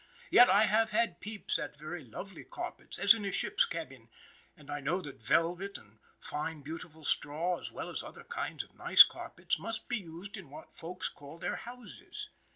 [0.31, 4.09] Yet I have had peeps at very lovely carpets, as in a ship's cabin,
[4.57, 8.73] and I know that velvet and fine, beautiful straw, as well as other kinds of
[8.73, 12.29] nice carpets, must be used in what Folks call their houses.